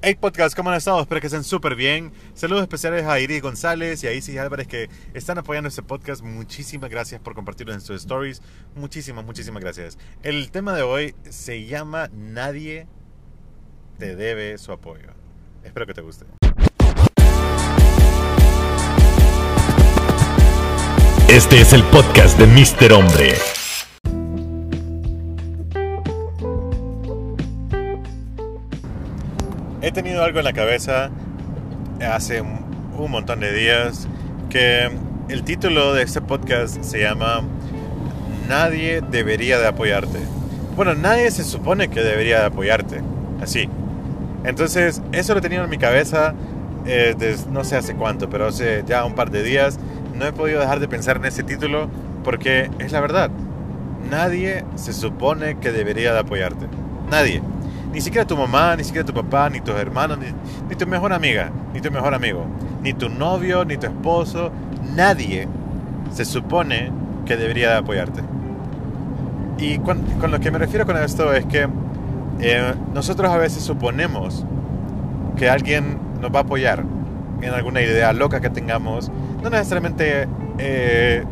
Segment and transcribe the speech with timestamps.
[0.00, 1.00] Hey Podcast, ¿cómo han estado?
[1.00, 2.12] Espero que estén súper bien.
[2.32, 6.22] Saludos especiales a Iris González y a Isis Álvarez que están apoyando este podcast.
[6.22, 8.40] Muchísimas gracias por compartirlo en sus stories.
[8.76, 9.98] Muchísimas, muchísimas gracias.
[10.22, 12.86] El tema de hoy se llama Nadie
[13.98, 15.08] te debe su apoyo.
[15.64, 16.26] Espero que te guste.
[21.28, 22.92] Este es el podcast de Mr.
[22.92, 23.57] Hombre.
[30.02, 31.10] Tenido algo en la cabeza
[32.08, 34.06] hace un montón de días
[34.48, 34.88] que
[35.28, 37.42] el título de este podcast se llama
[38.48, 40.20] Nadie debería de apoyarte.
[40.76, 43.02] Bueno, nadie se supone que debería de apoyarte.
[43.42, 43.68] Así.
[44.44, 46.32] Entonces, eso lo he tenido en mi cabeza
[46.86, 49.80] eh, desde no sé hace cuánto, pero hace ya un par de días.
[50.14, 51.90] No he podido dejar de pensar en ese título
[52.22, 53.32] porque es la verdad.
[54.08, 56.66] Nadie se supone que debería de apoyarte.
[57.10, 57.42] Nadie.
[57.92, 61.50] Ni siquiera tu mamá, ni siquiera tu papá, ni tus hermanos, ni, tu mejor amiga,
[61.72, 62.44] ni tu mejor amigo,
[62.82, 64.50] ni tu novio, ni tu esposo.
[64.94, 65.48] Nadie
[66.12, 66.90] se supone
[67.24, 68.22] que debería de apoyarte.
[69.58, 71.68] Y con, lo que me refiero con esto es que
[72.40, 74.44] eh, nosotros a veces suponemos
[75.36, 76.84] que alguien nos va a apoyar
[77.40, 79.10] en alguna idea loca que tengamos,
[79.42, 80.28] no necesariamente
[80.58, 81.24] eh,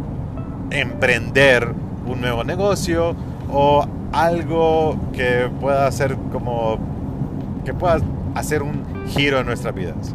[0.70, 1.72] emprender
[2.06, 3.14] un nuevo negocio
[3.50, 6.78] o algo que pueda hacer como
[7.64, 7.98] que pueda
[8.34, 10.14] hacer un giro en nuestras vidas.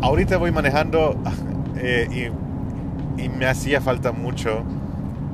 [0.00, 1.16] Ahorita voy manejando
[1.76, 2.30] eh,
[3.16, 4.62] y, me hacía falta mucho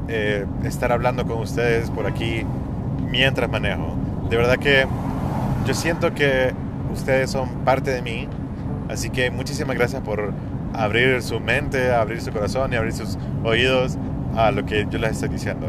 [0.08, 2.44] eh, estar hablando con ustedes por aquí
[3.10, 3.94] mientras manejo.
[4.30, 4.86] De verdad que
[5.66, 6.52] yo siento que
[6.92, 8.26] ustedes son parte de mí,
[8.88, 10.32] así que muchísimas gracias por
[10.74, 13.96] abrir su mente, abrir su corazón y abrir sus oídos
[14.36, 15.68] a lo que yo les estoy diciendo.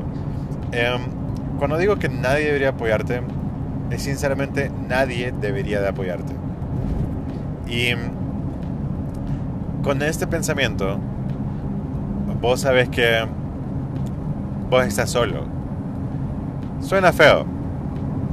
[0.72, 1.02] Em,
[1.58, 3.22] cuando digo que nadie debería apoyarte,
[3.90, 6.34] es sinceramente nadie debería de apoyarte.
[7.68, 7.94] Y
[9.84, 11.00] con este pensamiento,
[12.42, 13.26] vos sabes que
[14.70, 15.44] vos estás solo.
[16.82, 17.46] Suena feo,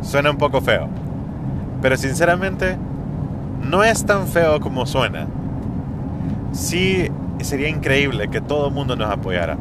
[0.03, 0.89] suena un poco feo,
[1.81, 2.77] pero sinceramente
[3.63, 5.27] no es tan feo como suena.
[6.53, 9.57] Sí, sería increíble que todo el mundo nos apoyara,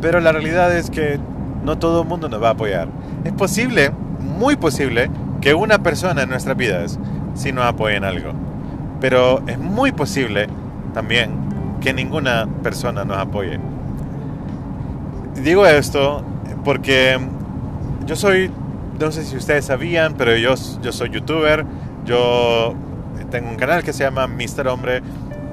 [0.00, 1.18] pero la realidad es que
[1.64, 2.88] no todo el mundo nos va a apoyar.
[3.24, 5.10] Es posible, muy posible,
[5.40, 6.98] que una persona en nuestras vidas
[7.34, 8.32] sí nos apoye en algo.
[9.00, 10.48] Pero es muy posible
[10.92, 11.30] también
[11.80, 13.58] que ninguna persona nos apoye.
[15.42, 16.22] Digo esto
[16.64, 17.18] porque
[18.06, 18.50] yo soy,
[18.98, 21.66] no sé si ustedes sabían, pero yo, soy youtuber.
[22.06, 22.74] Yo
[23.30, 24.68] tengo un canal que se llama Mr.
[24.68, 25.02] Hombre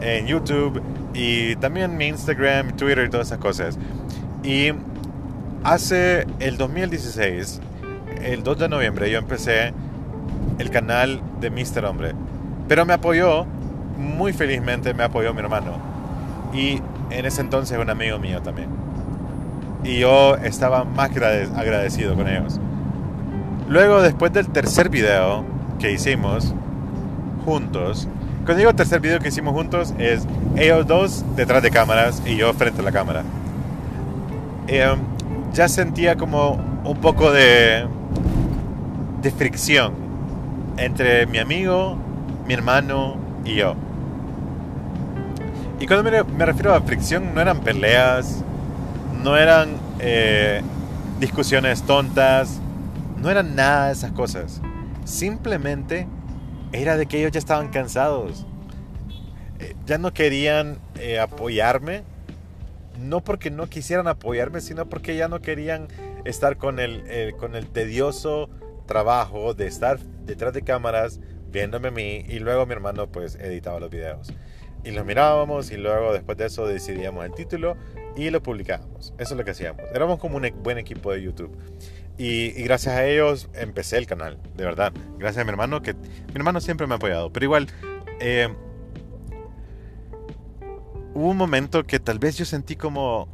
[0.01, 0.81] en YouTube
[1.13, 3.78] y también mi Instagram, Twitter y todas esas cosas.
[4.43, 4.72] Y
[5.63, 7.61] Hace el 2016,
[8.23, 9.73] el 2 de noviembre, yo empecé
[10.57, 11.85] el canal de Mr.
[11.85, 12.13] Hombre.
[12.67, 13.45] Pero me apoyó,
[13.95, 15.73] muy felizmente me apoyó mi hermano.
[16.51, 18.69] Y en ese entonces un amigo mío también.
[19.83, 22.59] Y yo estaba más agradecido con ellos.
[23.69, 25.45] Luego, después del tercer video
[25.78, 26.55] que hicimos
[27.45, 28.07] juntos,
[28.45, 32.51] cuando digo tercer video que hicimos juntos, es ellos dos detrás de cámaras y yo
[32.53, 33.23] frente a la cámara.
[34.67, 34.95] Eh,
[35.53, 36.53] ya sentía como
[36.84, 37.88] un poco de,
[39.38, 39.94] fricción
[40.78, 41.97] entre mi amigo,
[42.47, 43.75] mi hermano y yo.
[45.79, 48.44] Y cuando me, refiero a fricción, no eran peleas,
[49.23, 50.61] no eran eh,
[51.19, 52.59] discusiones tontas,
[53.17, 54.61] no eran nada de esas cosas.
[55.06, 56.07] Simplemente
[56.72, 58.45] era de que ellos ya estaban cansados.
[59.59, 62.03] Eh, ya no querían eh, apoyarme
[63.00, 65.88] no porque no quisieran apoyarme, sino porque ya no querían
[66.25, 68.50] estar con el, con el tedioso
[68.85, 71.19] trabajo de estar detrás de cámaras
[71.52, 74.34] viéndome a mí y luego mi hermano pues editaba los videos.
[74.84, 77.78] Y los mirábamos y luego después de eso decidíamos el título
[78.16, 79.13] y lo publicábamos.
[79.18, 79.84] Eso es lo que hacíamos.
[79.94, 81.56] Éramos como un e, buen equipo de YouTube.
[82.18, 84.94] Y, gracias a ellos empecé el canal, de verdad.
[85.18, 87.31] Gracias a mi hermano, que mi hermano siempre me ha apoyado.
[87.31, 87.68] Pero igual,
[88.20, 88.49] eh,
[91.13, 93.28] hubo un momento que tal vez yo sentí como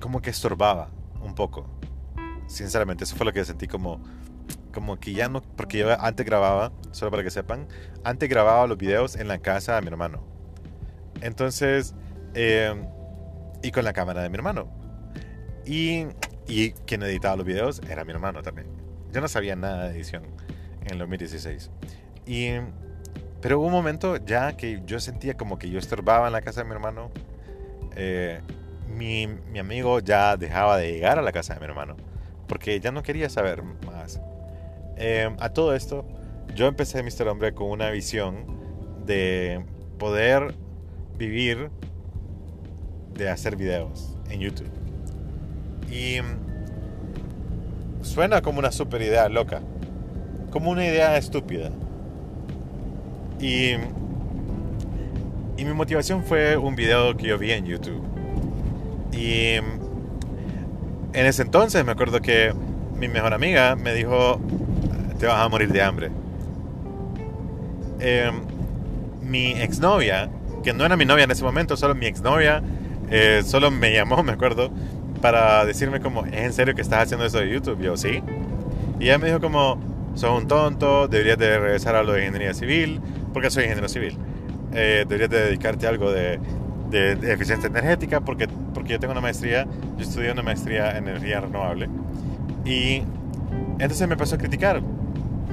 [0.00, 0.90] como que estorbaba
[1.22, 1.66] un poco.
[2.46, 4.00] Sinceramente, eso fue lo que sentí como
[4.72, 7.66] como que ya no porque yo antes grababa, solo para que sepan,
[8.04, 10.22] antes grababa los videos en la casa de mi hermano.
[11.20, 11.94] Entonces,
[12.34, 12.74] eh,
[13.62, 14.68] y con la cámara de mi hermano.
[15.66, 16.06] Y,
[16.46, 18.68] y quien editaba los videos era mi hermano también.
[19.12, 20.22] Yo no sabía nada de edición
[20.82, 21.70] en el 2016.
[22.26, 22.48] Y
[23.40, 26.62] pero hubo un momento ya que yo sentía como que yo estorbaba en la casa
[26.62, 27.10] de mi hermano.
[27.96, 28.40] Eh,
[28.88, 31.96] mi, mi, amigo ya dejaba de llegar a la casa de mi hermano
[32.48, 34.20] porque ya no quería saber más.
[34.96, 36.04] Eh, a todo esto,
[36.56, 37.28] yo empecé Mr.
[37.28, 38.58] Hombre con una visión
[39.06, 39.64] de
[39.98, 40.54] poder
[41.16, 41.70] vivir
[43.14, 44.70] de hacer videos en YouTube.
[45.90, 46.18] Y
[48.02, 49.60] suena como una super idea loca,
[50.50, 51.70] como una idea estúpida.
[53.40, 53.72] Y,
[55.56, 58.02] y mi motivación fue un video que yo vi en YouTube.
[59.12, 59.54] Y
[61.12, 62.52] en ese entonces me acuerdo que
[62.98, 64.40] mi mejor amiga me dijo,
[65.18, 66.10] te vas a morir de hambre.
[68.00, 68.30] Eh,
[69.22, 70.30] mi exnovia,
[70.62, 72.62] que no era mi novia en ese momento, solo mi exnovia,
[73.10, 74.70] eh, solo me llamó, me acuerdo,
[75.20, 77.80] para decirme como, ¿es en serio que estás haciendo eso de YouTube?
[77.80, 78.22] Yo, sí.
[79.00, 79.78] Y ella me dijo como,
[80.14, 83.00] sos un tonto, deberías de regresar a lo de ingeniería civil,
[83.32, 84.16] porque soy ingeniero civil.
[84.74, 86.38] Eh, deberías de dedicarte a algo de,
[86.90, 89.66] de, de, eficiencia energética, porque, porque yo tengo una maestría,
[89.96, 91.88] yo estudié una maestría en energía renovable.
[92.64, 93.02] Y
[93.78, 94.82] entonces me empezó a criticar.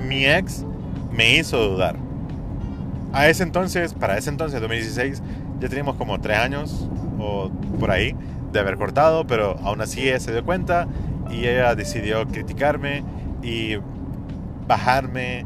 [0.07, 0.65] Mi ex
[1.11, 1.95] me hizo dudar.
[3.13, 5.21] A ese entonces, para ese entonces, 2016,
[5.59, 7.49] ya teníamos como tres años o
[7.79, 8.15] por ahí
[8.51, 10.87] de haber cortado, pero aún así ella se dio cuenta
[11.31, 13.03] y ella decidió criticarme
[13.41, 13.77] y
[14.67, 15.45] bajarme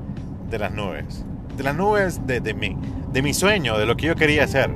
[0.49, 1.25] de las nubes.
[1.59, 2.77] De las nubes de, de, mí,
[3.11, 4.71] de mi sueño, de lo que yo quería hacer.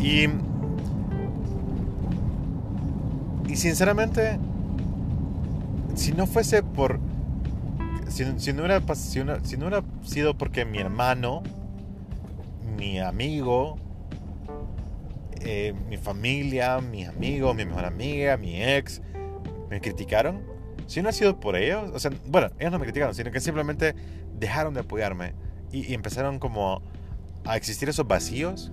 [0.00, 0.24] Y,
[3.46, 4.40] y sinceramente,
[5.94, 6.98] si no fuese por...
[8.08, 11.44] Si no hubiera sido porque mi hermano,
[12.76, 13.76] mi amigo,
[15.40, 19.02] eh, mi familia, mis amigos, mi mejor amiga, mi ex,
[19.70, 20.40] me criticaron,
[20.86, 23.40] si no ha sido por ellos, o sea, bueno, ellos no me criticaron, sino que
[23.40, 23.94] simplemente
[24.38, 25.34] dejaron de apoyarme
[25.72, 26.82] y, empezaron como
[27.44, 28.72] a existir esos vacíos.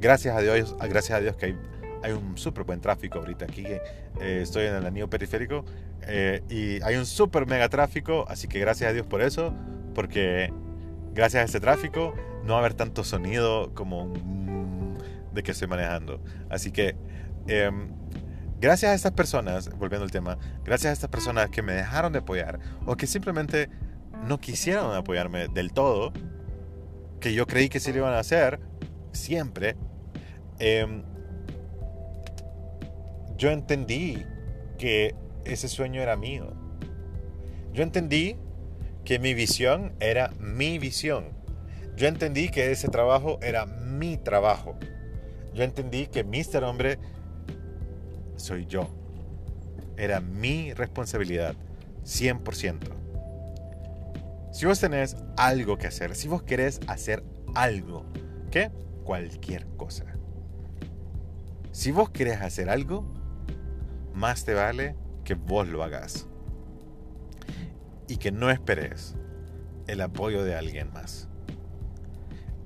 [0.00, 1.56] Gracias a Dios, gracias a Dios que
[2.02, 3.64] hay, un súper buen tráfico ahorita aquí.
[3.66, 5.64] Eh, estoy en el anillo periférico
[6.02, 9.54] eh, y hay un súper mega tráfico, así que gracias a Dios por eso,
[9.94, 10.52] porque
[11.14, 12.14] gracias a ese tráfico
[12.44, 14.12] no va a haber tanto sonido como
[15.32, 16.20] de que estoy manejando.
[16.50, 16.94] Así que
[17.48, 17.70] eh,
[18.64, 22.20] gracias a estas personas, volviendo al tema, gracias a estas personas que me dejaron de
[22.20, 23.68] apoyar o que simplemente
[24.26, 26.14] no quisieron apoyarme del todo,
[27.20, 28.60] que yo creí que sí lo iban a hacer,
[29.12, 29.76] siempre,
[30.60, 31.02] eh,
[33.36, 34.24] yo entendí
[34.78, 35.14] que
[35.44, 36.54] ese sueño era mío.
[37.74, 38.36] Yo entendí
[39.04, 41.26] que mi visión era mi visión.
[41.96, 44.78] Yo entendí que ese trabajo era mi trabajo.
[45.52, 46.64] Yo entendí que Mr.
[46.64, 46.98] Hombre
[48.36, 48.88] soy yo.
[49.96, 51.54] Era mi responsabilidad,
[52.04, 52.78] 100%.
[54.52, 58.04] Si vos tenés algo que hacer, si vos querés hacer algo,
[58.50, 58.70] ¿qué?
[59.04, 60.04] Cualquier cosa.
[61.72, 63.04] Si vos querés hacer algo,
[64.14, 64.94] más te vale
[65.24, 66.28] que vos lo hagas.
[68.06, 69.16] Y que no esperes
[69.86, 71.28] el apoyo de alguien más.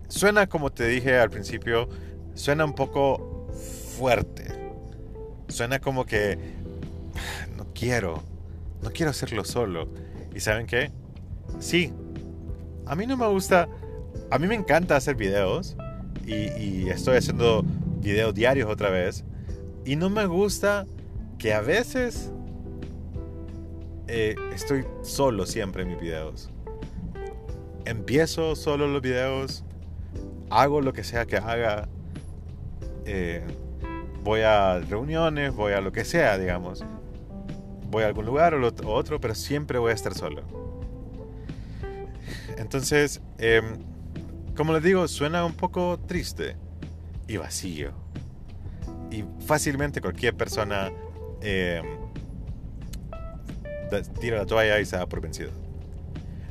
[0.09, 1.89] Suena como te dije al principio,
[2.35, 3.49] suena un poco
[3.99, 4.58] fuerte.
[5.49, 6.39] Suena como que
[7.57, 8.23] no quiero,
[8.83, 9.89] no quiero hacerlo solo.
[10.35, 10.91] ¿Y saben qué?
[11.59, 11.93] Sí,
[12.87, 13.69] a mí no me gusta,
[14.31, 15.77] a mí me encanta hacer videos
[16.27, 17.65] y, estoy haciendo
[18.01, 19.25] videos diarios otra vez.
[19.85, 20.87] Y no me gusta
[21.39, 22.31] que a veces
[24.07, 26.51] eh, estoy solo siempre en mis videos.
[27.85, 29.65] Empiezo solo los videos,
[30.51, 31.89] hago lo que sea que haga,
[33.07, 33.43] eh,
[34.29, 36.85] voy a reuniones, voy a lo que sea, digamos.
[37.91, 40.43] Voy a algún lugar o, o otro, pero siempre voy a estar solo.
[42.59, 43.63] Entonces, eh,
[44.55, 46.57] como les digo, suena un poco triste
[47.27, 47.93] y vacío.
[49.11, 50.93] Y fácilmente cualquier persona
[51.41, 51.81] eh,
[54.21, 55.53] tira la toalla y se da por vencido.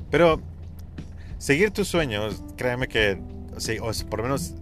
[0.09, 0.41] Pero
[1.37, 3.21] seguir tus sueños, créeme que,
[3.57, 4.55] sí, o por lo menos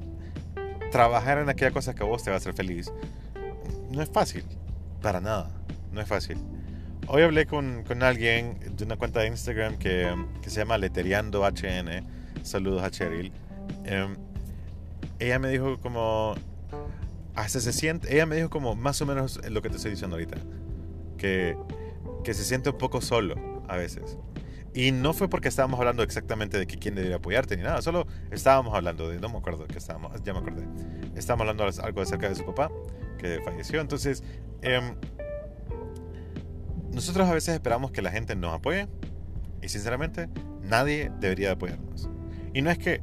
[0.95, 2.89] trabajar en aquella cosa que a vos te va a hacer feliz,
[3.91, 4.45] no es fácil.
[5.01, 5.49] Para nada.
[5.91, 6.37] No es fácil.
[7.07, 11.43] Hoy hablé con, con alguien de una cuenta de Instagram que, que, se llama Leteriando
[11.43, 12.07] HN.
[12.43, 13.33] Saludos a Cheryl.
[13.83, 14.15] Eh,
[15.19, 16.35] ella me dijo como
[17.35, 20.15] hasta se siente, ella me dijo como más o menos lo que te estoy diciendo
[20.15, 20.37] ahorita,
[21.17, 21.57] que,
[22.23, 23.35] que se siente un poco solo
[23.67, 24.17] a veces.
[24.75, 28.05] Y no fue porque estábamos hablando exactamente de que quién debería apoyarte ni nada, solo
[28.29, 30.67] estábamos hablando de, no me acuerdo que estábamos, ya me acordé,
[31.15, 32.69] estábamos hablando algo acerca de su papá,
[33.17, 34.21] que falleció, entonces
[34.61, 34.81] eh,
[36.91, 38.89] nosotros a veces esperamos que la gente nos apoye
[39.61, 40.27] y sinceramente
[40.61, 42.09] nadie debería apoyarnos.
[42.53, 42.99] Y no es que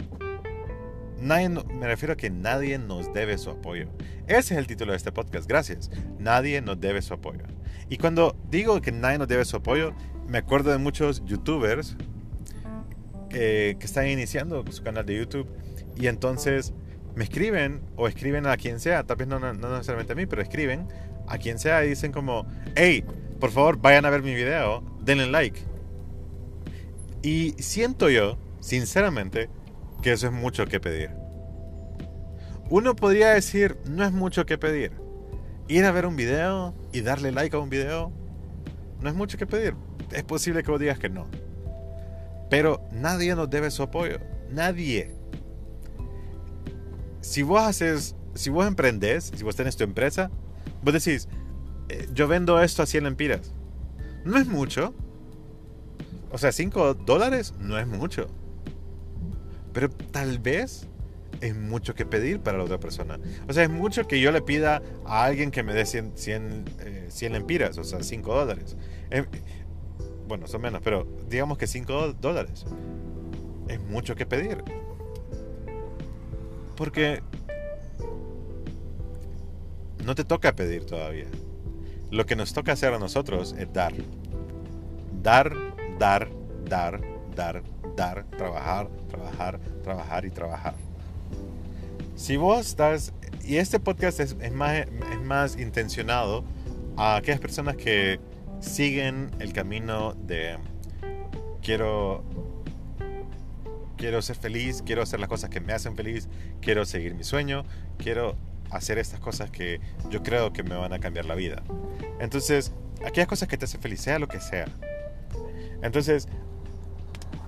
[1.22, 3.86] Nadie, me refiero a que nadie nos debe su apoyo.
[4.26, 5.48] Ese es el título de este podcast.
[5.48, 5.88] Gracias.
[6.18, 7.44] Nadie nos debe su apoyo.
[7.88, 9.94] Y cuando digo que nadie nos debe su apoyo,
[10.32, 11.94] me acuerdo de muchos youtubers
[13.32, 15.46] eh, que están iniciando su canal de YouTube
[15.94, 16.72] y entonces
[17.14, 20.40] me escriben o escriben a quien sea, tal vez no, no, necesariamente a mí, pero
[20.40, 20.88] escriben
[21.28, 22.46] a quien sea y dicen como,
[22.76, 23.04] hey,
[23.40, 25.60] por favor vayan a ver mi video, denle like.
[27.22, 29.50] Y siento yo, sinceramente,
[30.00, 31.10] que eso es mucho que pedir.
[32.70, 34.92] Uno podría decir, no es mucho que pedir.
[35.68, 38.10] Ir a ver un video y darle like a un video,
[39.02, 39.74] no es mucho que pedir.
[40.12, 41.26] Es posible que vos digas que no.
[42.50, 44.18] Pero nadie nos debe su apoyo.
[44.50, 45.10] Nadie.
[47.20, 50.30] Si vos haces, si vos emprendés, si vos tenés tu empresa,
[50.82, 51.28] vos decís,
[51.88, 53.52] eh, yo vendo esto a 100 lempiras.
[54.24, 54.94] No es mucho.
[56.30, 58.28] O sea, 5 dólares no es mucho.
[59.72, 60.88] Pero tal vez
[61.40, 63.18] es mucho que pedir para la otra persona.
[63.48, 66.64] O sea, es mucho que yo le pida a alguien que me dé 100, 100,
[67.08, 68.76] 100 lempiras, o sea, 5 dólares.
[69.10, 69.24] Eh,
[70.32, 72.64] bueno, son menos, pero digamos que 5 dólares.
[73.68, 74.64] Es mucho que pedir.
[76.74, 77.22] Porque
[80.02, 81.26] no te toca pedir todavía.
[82.10, 83.92] Lo que nos toca hacer a nosotros es dar.
[85.22, 85.52] Dar,
[85.98, 86.30] dar,
[86.64, 87.02] dar,
[87.36, 87.62] dar,
[87.94, 90.74] dar, trabajar, trabajar, trabajar y trabajar.
[92.16, 93.12] Si vos estás,
[93.44, 96.42] y este podcast es, más, es más intencionado
[96.96, 98.18] a aquellas personas que
[98.62, 100.56] siguen el camino de
[101.62, 102.24] quiero
[103.96, 106.28] quiero ser feliz, quiero hacer las cosas que me hacen feliz,
[106.60, 107.64] quiero seguir mi sueño,
[107.98, 108.36] quiero
[108.70, 111.62] hacer estas cosas que yo creo que me van a cambiar la vida.
[112.18, 112.72] Entonces,
[113.04, 114.66] aquellas cosas que te hacen feliz, sea lo que sea.
[115.82, 116.26] Entonces,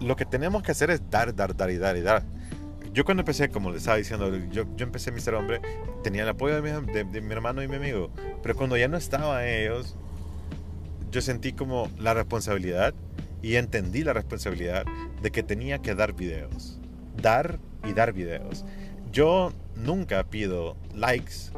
[0.00, 2.22] lo que tenemos que hacer es dar, dar, dar y dar y dar.
[2.92, 5.60] Yo cuando empecé, como les estaba diciendo, yo, yo empecé a ser hombre,
[6.04, 8.12] tenía el apoyo de mi, de mi hermano y mi amigo.
[8.42, 9.96] Pero cuando ya no estaban ellos,
[11.14, 12.92] yo sentí como la responsabilidad
[13.40, 14.84] y entendí la responsabilidad
[15.22, 16.80] de que tenía que dar videos.
[17.22, 18.64] Dar y dar videos.
[19.12, 21.52] Yo nunca pido likes,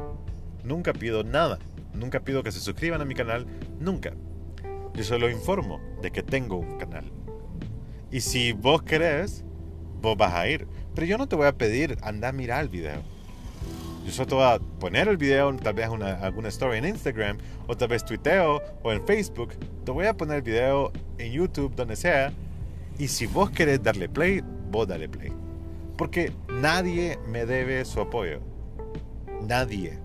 [0.63, 1.57] nunca pido nada,
[1.95, 3.47] nunca pido que se suscriban a mi canal,
[3.79, 4.13] nunca.
[4.93, 7.11] Yo solo informo de que tengo un canal.
[8.11, 9.43] Y si vos querés,
[10.01, 10.67] vos vas a ir.
[10.93, 13.16] Pero yo no te voy a pedir, anda a mirar el video
[14.07, 17.37] yo solo te voy a poner el video, tal vez una, alguna story en Instagram,
[17.67, 19.55] o tal vez tuiteo, o en Facebook.
[19.83, 22.31] Te voy a poner el video en YouTube, donde sea.
[22.97, 25.33] Y si vos querés darle play, vos dale play.
[25.97, 28.39] Porque nadie me debe su apoyo.
[29.45, 29.99] Nadie.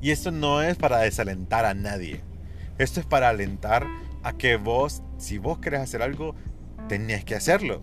[0.00, 2.22] Y esto no es para desalentar a nadie.
[2.78, 3.86] Esto es para alentar
[4.22, 6.34] a que vos, si vos querés hacer algo,
[6.88, 7.82] tenés que hacerlo.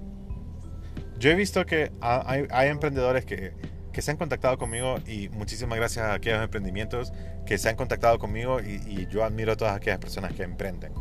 [1.19, 3.53] Yo he visto que hay, hay emprendedores que
[3.99, 7.11] que se han contactado conmigo y muchísimas gracias a aquellos emprendimientos
[7.45, 10.93] que se han contactado conmigo y, yo admiro a todas aquellas personas que emprenden.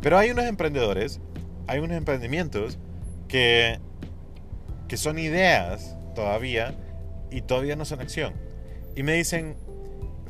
[0.00, 1.20] Pero hay unos emprendedores,
[1.66, 2.78] hay unos emprendimientos
[3.26, 3.80] que,
[4.86, 6.76] que son ideas todavía
[7.32, 8.34] y todavía no son acción.
[8.94, 9.56] Y me dicen,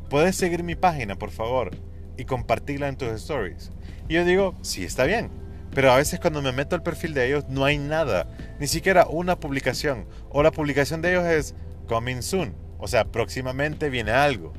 [0.08, 1.72] puedes seguir mi página, por favor,
[2.16, 3.70] y compartirla en tus stories.
[4.08, 5.28] Y yo digo, sí, está bien.
[5.74, 9.06] Pero a veces cuando me meto al perfil de ellos no hay nada, ni siquiera
[9.06, 10.06] una publicación.
[10.30, 11.54] O la publicación de ellos es,
[11.88, 12.54] coming soon.
[12.78, 14.52] O sea, próximamente viene algo.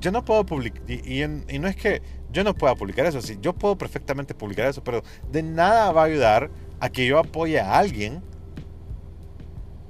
[0.00, 1.26] Yo no puedo publicar, y,
[1.58, 5.02] no es que yo no pueda publicar eso, sí, yo puedo perfectamente publicar eso, pero
[5.30, 8.22] de nada va a ayudar a que yo apoye a alguien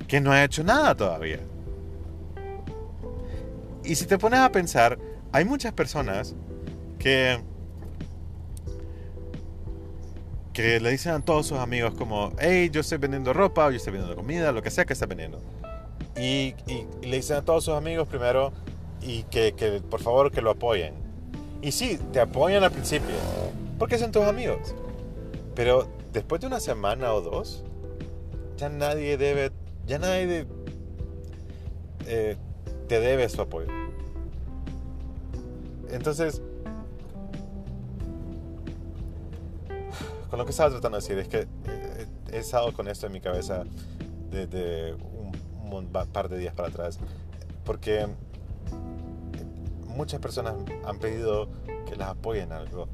[0.07, 1.41] que no ha hecho nada todavía.
[3.85, 4.99] Y si te pones a pensar,
[5.33, 6.35] hay muchas personas
[6.99, 7.41] que
[10.57, 13.93] que le dicen a todos sus amigos como, hey, yo estoy vendiendo ropa, yo estoy
[13.93, 15.39] vendiendo comida, lo que sea que esté vendiendo.
[16.19, 16.55] Y,
[17.03, 18.53] le dicen a todos sus amigos primero
[19.03, 20.95] y que, por favor que lo apoyen.
[21.63, 23.15] Y sí, te apoyan al principio,
[23.79, 24.75] porque son tus amigos.
[25.55, 27.65] Pero después de una semana o dos,
[28.57, 29.53] ya nadie debe,
[29.87, 30.47] ya nadie
[32.07, 32.37] eh,
[32.89, 33.69] te debe su apoyo.
[35.91, 36.43] Entonces,
[40.31, 43.13] con lo que estaba tratando de decir es que eh, he estado con esto en
[43.13, 43.65] mi cabeza
[44.31, 44.95] desde
[45.79, 46.99] un par de días para atrás,
[47.65, 48.07] porque
[49.89, 50.55] muchas personas
[50.85, 51.49] han pedido
[51.89, 52.89] que las apoyen algo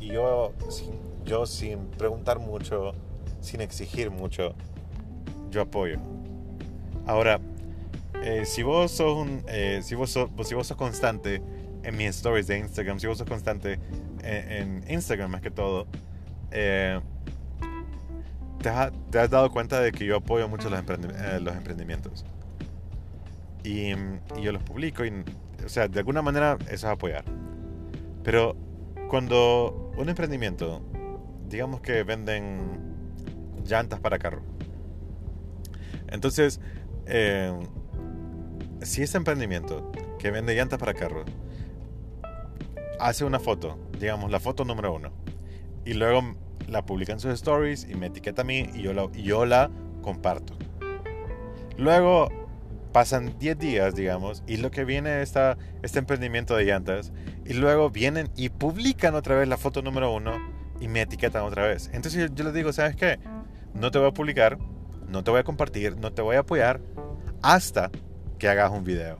[0.00, 2.92] y yo sin, yo sin preguntar mucho,
[3.40, 4.54] sin exigir mucho,
[5.50, 5.98] yo apoyo.
[7.06, 7.40] Ahora,
[8.22, 11.42] eh, si vos sos un, eh, si vos sos, si vos sos constante
[11.82, 13.78] en mis stories de Instagram, si vos sos constante
[14.22, 15.86] en, Instagram más que todo,
[16.50, 17.00] eh,
[19.10, 22.24] te, has dado cuenta de que yo apoyo mucho los, eh, emprendimientos.
[23.62, 23.90] Y,
[24.40, 25.04] yo los publico.
[25.04, 25.24] Y,
[25.64, 27.24] o sea, de alguna manera eso es apoyar.
[28.22, 28.56] Pero
[29.08, 30.82] cuando un emprendimiento,
[31.48, 32.78] digamos que venden
[33.64, 34.42] llantas para carro.
[36.08, 36.60] Entonces,
[37.06, 37.52] eh,
[38.82, 41.24] si ese emprendimiento que vende llantas para carro
[42.98, 45.12] hace una foto, digamos la foto número uno,
[45.84, 46.34] y luego
[46.68, 49.70] la publica en sus stories y me etiqueta a mí y yo la, yo la
[50.02, 50.54] comparto.
[51.76, 52.28] Luego
[52.92, 55.34] pasan 10 días, digamos, y lo que viene es
[55.82, 57.12] este emprendimiento de llantas,
[57.44, 60.32] y luego vienen y publican otra vez la foto número uno
[60.80, 61.90] y me etiquetan otra vez.
[61.92, 63.18] Entonces yo, yo les digo, ¿sabes qué?
[63.74, 64.56] No te voy a publicar,
[65.08, 66.80] no te voy a compartir, no te voy a apoyar
[67.42, 67.90] hasta
[68.38, 69.18] que hagas un video.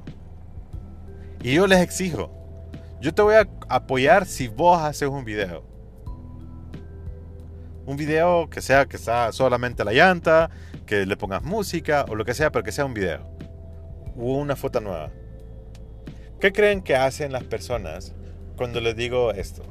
[1.42, 2.32] Y yo les exijo,
[3.00, 5.75] yo te voy a apoyar si vos haces un video.
[7.86, 10.50] Un video que sea que sea solamente la llanta,
[10.86, 13.20] que le pongas música o lo que sea, pero que sea un video.
[14.16, 15.10] O una foto nueva.
[16.40, 18.12] ¿Qué creen que hacen las personas
[18.56, 19.62] cuando les digo esto?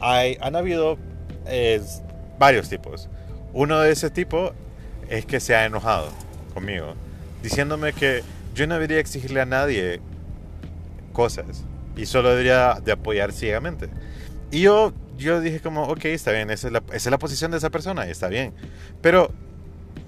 [0.00, 0.98] Hay, han habido
[2.38, 3.08] varios tipos.
[3.52, 4.52] Uno de ese tipo
[5.08, 6.08] es que se ha enojado
[6.54, 6.94] conmigo,
[7.42, 8.22] diciéndome que
[8.54, 10.00] yo no debería exigirle a nadie
[11.12, 11.64] cosas
[11.96, 13.88] y solo debería de apoyar ciegamente.
[14.50, 14.92] Y yo,
[15.22, 17.70] yo dije como, ok, está bien, esa es, la, esa es la posición de esa
[17.70, 18.52] persona, está bien.
[19.00, 19.32] Pero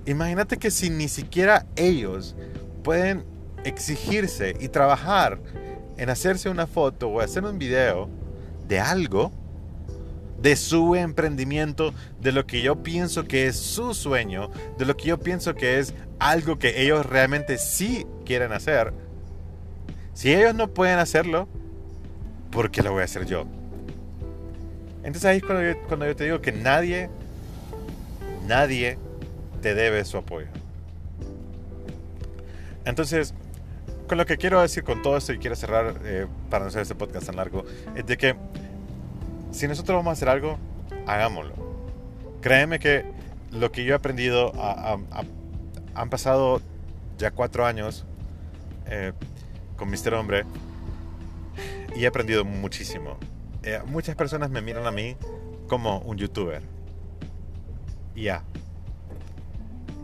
[0.06, 2.36] imagínate que si ni siquiera ellos
[2.82, 3.24] pueden
[3.64, 5.38] exigirse y trabajar
[5.96, 8.08] en hacerse una foto o hacer un video
[8.68, 9.32] de algo,
[10.40, 15.06] de su emprendimiento, de lo que yo pienso que es su sueño, de lo que
[15.06, 18.92] yo pienso que es algo que ellos realmente sí quieren hacer.
[20.12, 21.48] Si ellos no pueden hacerlo,
[22.50, 23.46] ¿por qué lo voy a hacer yo?
[25.04, 27.10] Entonces ahí es cuando yo, cuando yo te digo que nadie,
[28.46, 28.98] nadie
[29.62, 30.48] te debe su apoyo.
[32.84, 33.34] Entonces,
[34.08, 36.82] con lo que quiero decir con todo esto y quiero cerrar eh, para no hacer
[36.82, 38.34] este podcast tan largo, es de que
[39.52, 40.58] si nosotros vamos a hacer algo,
[41.06, 41.54] hagámoslo.
[42.40, 43.04] Créeme que
[43.50, 44.52] lo que yo he aprendido,
[45.94, 46.60] han pasado
[47.18, 48.04] ya cuatro años
[48.86, 49.12] eh,
[49.76, 50.44] con Mister Hombre
[51.94, 53.16] y he aprendido muchísimo.
[53.64, 55.16] Eh, muchas personas me miran a mí
[55.68, 56.62] como un youtuber.
[58.14, 58.44] Ya.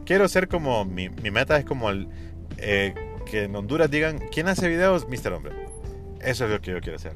[0.07, 2.09] Quiero ser como, mi, meta es como el,
[2.57, 2.95] eh,
[3.27, 5.09] que en Honduras digan, ¿quién hace videos?
[5.09, 5.53] Mister Hombre.
[6.21, 7.13] Eso es lo que yo quiero hacer.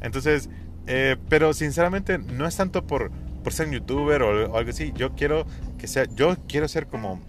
[0.00, 0.50] Entonces,
[0.88, 3.12] eh, pero sinceramente no es tanto por,
[3.44, 4.92] por ser un youtuber o, algo así.
[4.96, 5.46] Yo quiero
[5.78, 7.20] que sea, yo quiero ser como,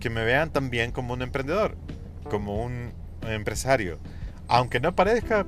[0.00, 1.76] que me vean también como un emprendedor,
[2.24, 3.98] como un empresario.
[4.48, 5.46] Aunque no parezca,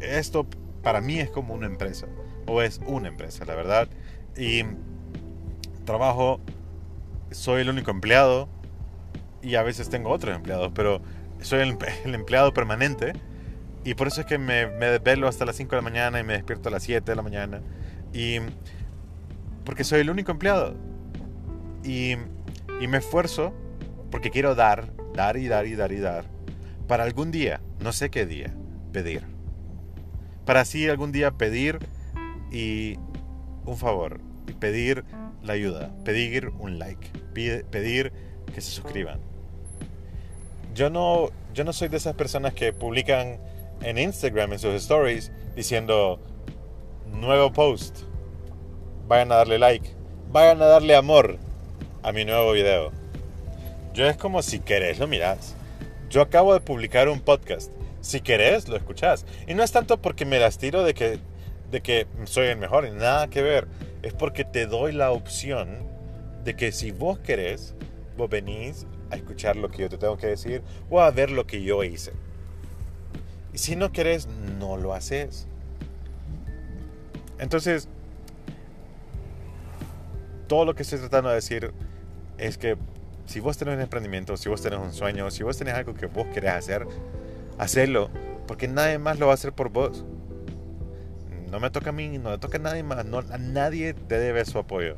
[0.00, 0.46] esto
[0.82, 2.06] para mí es como una empresa,
[2.46, 3.88] o es una empresa, la verdad.
[4.36, 4.62] Y
[5.84, 6.40] trabajo,
[7.30, 8.48] soy el único empleado,
[9.42, 11.00] y a veces tengo otros empleados, pero
[11.40, 11.76] soy el,
[12.14, 13.12] empleado permanente
[13.84, 16.24] y por eso es que me, me desvelo hasta las 5 de la mañana y
[16.24, 17.62] me despierto a las 7 de la mañana.
[18.12, 18.38] Y
[19.64, 20.74] porque soy el único empleado.
[21.82, 22.12] Y,
[22.80, 23.54] y me esfuerzo
[24.10, 26.24] porque quiero dar, dar y dar y dar y dar.
[26.86, 28.54] Para algún día, no sé qué día,
[28.92, 29.22] pedir.
[30.44, 31.78] Para así algún día pedir
[32.50, 32.96] y
[33.64, 34.20] un favor.
[34.46, 35.04] Y pedir
[35.42, 35.90] la ayuda.
[36.04, 37.10] Pedir un like.
[37.32, 38.12] Pedir
[38.52, 39.20] que se suscriban.
[40.74, 43.38] Yo no, yo no soy de esas personas que publican
[43.82, 46.20] en Instagram, en sus stories, diciendo,
[47.06, 48.00] nuevo post,
[49.08, 49.90] vayan a darle like,
[50.30, 51.38] vayan a darle amor
[52.02, 52.92] a mi nuevo video.
[53.94, 55.54] Yo es como si querés lo mirás.
[56.08, 57.72] Yo acabo de publicar un podcast.
[58.00, 59.26] Si querés, lo escuchás.
[59.46, 61.18] Y no es tanto porque me las tiro de que,
[61.70, 63.68] de que soy el mejor, nada que ver.
[64.02, 65.86] Es porque te doy la opción
[66.44, 67.74] de que si vos querés,
[68.16, 71.46] vos venís a escuchar lo que yo te tengo que decir o a ver lo
[71.46, 72.12] que yo hice.
[73.52, 75.46] Y si no querés, no lo haces.
[77.38, 77.88] Entonces,
[80.46, 81.72] todo lo que estoy tratando de decir
[82.38, 82.76] es que
[83.26, 86.06] si vos tenés un emprendimiento, si vos tenés un sueño, si vos tenés algo que
[86.06, 86.86] vos querés hacer,
[87.60, 88.10] hacelo,
[88.46, 90.04] porque nadie más lo va a hacer por vos.
[91.50, 94.18] No me toca a mí, no le toca a nadie más, no, a nadie te
[94.18, 94.96] debe su apoyo.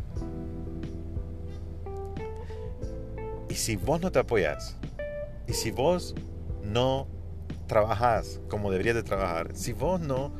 [3.48, 4.76] Y si vos no te apoyas,
[5.48, 6.14] y si vos
[6.62, 7.08] no
[7.66, 10.32] trabajas como deberías de trabajar, si vos no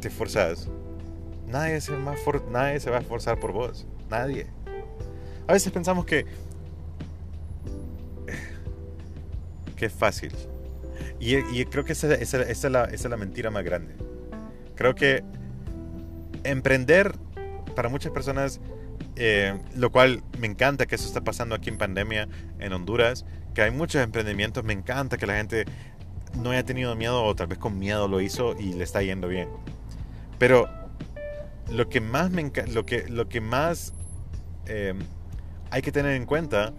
[0.00, 0.68] te esforzas,
[1.46, 2.14] nadie va
[2.50, 3.86] nadie se va a esforzar por vos.
[4.10, 4.48] Nadie.
[5.46, 6.26] A veces pensamos que,
[9.76, 10.32] que es fácil.
[11.18, 13.94] Y, creo que esa, es la, mentira más grande.
[14.74, 15.24] Creo que
[16.44, 17.14] emprender
[17.74, 18.60] para muchas personas,
[19.16, 23.24] eh, lo cual me encanta que eso está pasando aquí en pandemia en Honduras,
[23.54, 25.64] que hay muchos emprendimientos, me encanta que la gente
[26.34, 29.28] no haya tenido miedo o tal vez con miedo lo hizo y le está yendo
[29.28, 29.48] bien.
[30.38, 30.68] Pero
[31.70, 33.94] lo que más me lo que lo que más
[34.66, 34.94] eh,
[35.70, 36.72] hay que tener en cuenta,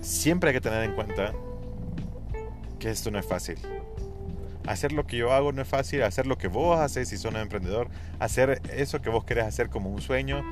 [0.00, 1.34] siempre hay que tener en cuenta
[2.80, 3.58] que esto no es fácil.
[4.66, 7.30] Hacer lo que yo hago no es fácil, hacer lo que vos haces si sos
[7.30, 7.88] un emprendedor,
[8.18, 10.42] hacer eso que vos querés hacer como un sueño,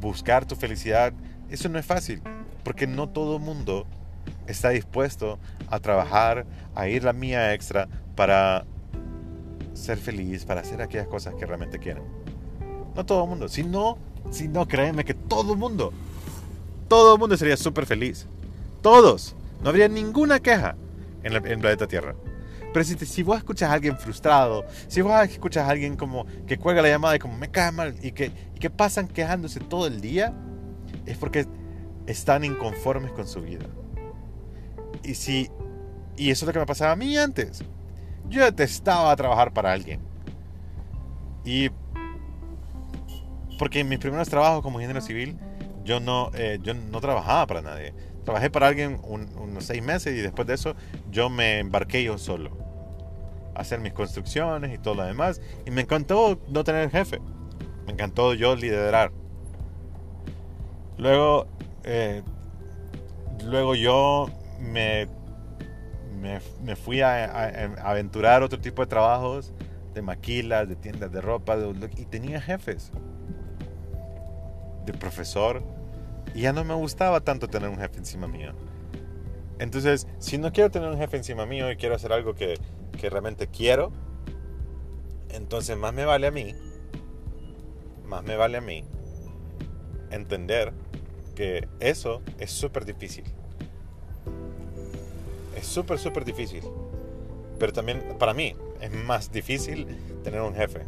[0.00, 1.12] buscar tu felicidad,
[1.50, 2.20] eso no es fácil,
[2.64, 3.86] porque no todo mundo
[4.48, 8.64] está dispuesto a trabajar, a ir la mía extra para
[9.74, 12.02] ser feliz, para hacer aquellas cosas que realmente quieren.
[12.94, 13.98] No todo el mundo, si no,
[14.30, 15.92] si no, créeme que todo el mundo,
[16.88, 18.26] todo el mundo sería súper feliz.
[18.82, 19.34] Todos.
[19.62, 20.76] No habría ninguna queja
[21.26, 22.14] en el, planeta Tierra.
[22.72, 26.58] Pero si, si vos escuchas a alguien frustrado, si vos escuchas a alguien como que
[26.58, 29.86] cuelga la llamada y como me cae mal y que, y que pasan quejándose todo
[29.86, 30.34] el día,
[31.06, 31.46] es porque
[32.06, 33.66] están inconformes con su vida.
[35.02, 35.50] Y si
[36.16, 37.62] y eso es lo que me pasaba a mí antes.
[38.28, 40.00] Yo detestaba trabajar para alguien.
[41.44, 41.70] Y
[43.58, 45.36] porque en mis primeros trabajos como ingeniero civil,
[45.84, 47.94] yo no, eh, yo no trabajaba para nadie.
[48.26, 50.74] Trabajé para alguien unos seis meses y después de eso
[51.10, 52.50] yo me embarqué yo solo.
[53.54, 55.40] A hacer mis construcciones y todo lo demás.
[55.64, 57.20] Y me encantó no tener jefe.
[57.86, 59.12] Me encantó yo liderar.
[60.98, 61.46] Luego,
[61.84, 62.22] eh,
[63.44, 64.28] luego yo
[64.60, 65.08] me
[66.16, 69.52] me, fui a, aventurar otro tipo de trabajos,
[69.94, 71.56] de maquilas, de tiendas de ropa,
[71.96, 72.90] y tenía jefes,
[74.84, 75.62] de profesor,
[76.36, 78.52] y ya no me gustaba tanto tener un jefe encima mío.
[79.58, 82.58] Entonces, si no quiero tener un jefe encima mío y quiero hacer algo que,
[83.00, 83.90] que realmente quiero,
[85.30, 86.54] entonces más me vale a mí,
[88.04, 88.84] más me vale a mí
[90.10, 90.74] entender
[91.34, 93.24] que eso es súper difícil.
[95.56, 96.64] Es súper, súper difícil.
[97.58, 99.86] Pero también para mí es más difícil
[100.22, 100.82] tener un jefe.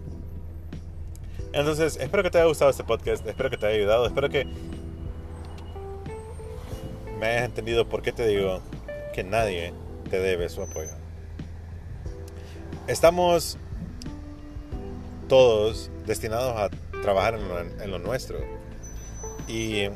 [1.54, 4.46] Entonces, espero que te haya gustado este podcast, espero que te haya ayudado, espero que
[7.18, 8.60] me hayas entendido por qué te digo
[9.12, 9.72] que nadie
[10.10, 10.90] te debe su apoyo.
[12.86, 13.58] Estamos
[15.28, 16.70] todos destinados a
[17.02, 18.38] trabajar en lo, en lo nuestro.
[19.46, 19.88] Y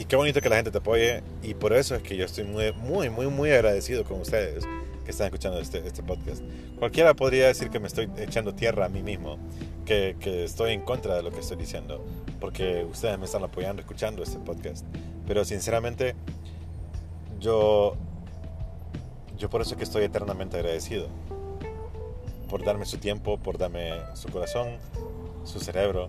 [0.00, 1.22] y qué bonito que la gente te apoye.
[1.42, 4.64] Y por eso es que yo estoy muy, muy, muy, muy agradecido con ustedes
[5.04, 6.42] que están escuchando este, este podcast.
[6.78, 9.38] Cualquiera podría decir que me estoy echando tierra a mí mismo,
[9.84, 12.02] que, que estoy en contra de lo que estoy diciendo,
[12.40, 14.86] porque ustedes me están apoyando escuchando este podcast.
[15.30, 16.16] Pero sinceramente,
[17.38, 17.94] yo,
[19.38, 21.06] yo por eso es que estoy eternamente agradecido.
[22.48, 24.70] Por darme su tiempo, por darme su corazón,
[25.44, 26.08] su cerebro,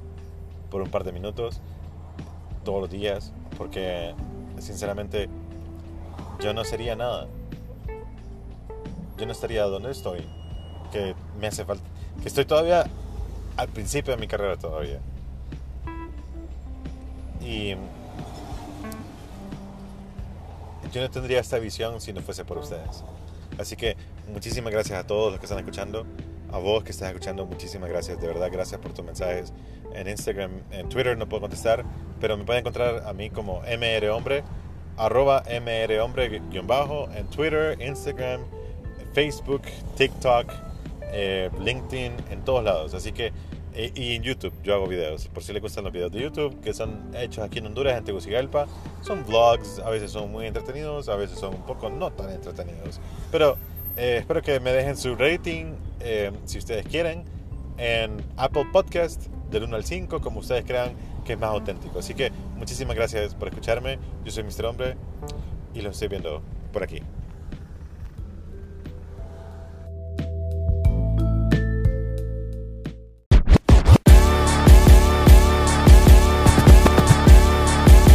[0.72, 1.62] por un par de minutos,
[2.66, 4.16] todos los días, porque
[4.58, 5.30] sinceramente
[6.40, 7.28] yo no sería nada.
[9.20, 10.26] Yo no estaría donde estoy,
[10.92, 11.84] que me hace falta,
[12.24, 12.88] que estoy todavía
[13.56, 15.00] al principio de mi carrera todavía.
[17.40, 17.76] Y
[20.92, 23.04] yo no tendría esta visión si no fuese por ustedes.
[23.58, 23.96] Así que
[24.32, 26.06] muchísimas gracias a todos los que están escuchando.
[26.52, 28.20] A vos que estás escuchando, muchísimas gracias.
[28.20, 29.54] De verdad, gracias por tus mensajes.
[29.94, 31.86] En Instagram, en Twitter no puedo contestar,
[32.20, 34.44] pero me pueden encontrar a mí como mrhombre,
[34.98, 38.42] arroba mrhombre guion bajo, en Twitter, Instagram,
[39.14, 39.64] Facebook,
[39.96, 40.52] TikTok,
[41.14, 42.94] eh, LinkedIn, en todos lados.
[42.94, 43.32] Así que,
[43.74, 45.28] eh, y en YouTube, yo hago videos.
[45.28, 48.04] Por si les gustan los videos de YouTube, que son hechos aquí en Honduras, en
[48.04, 48.68] Tegucigalpa,
[49.02, 53.00] son vlogs, a veces son muy entretenidos, a veces son un poco no tan entretenidos.
[53.32, 53.58] Pero
[53.98, 55.74] eh, espero que me dejen su rating,
[56.46, 57.24] si ustedes quieren,
[57.78, 60.94] en Apple Podcast del 1 al 5, como ustedes crean
[61.26, 62.00] que es más auténtico.
[62.00, 64.00] Así que muchísimas gracias por escucharme.
[64.26, 64.66] Yo soy Mr.
[64.66, 64.96] Hombre
[65.74, 67.02] y los estoy viendo por aquí.